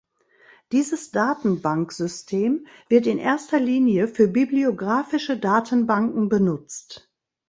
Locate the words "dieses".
0.71-1.11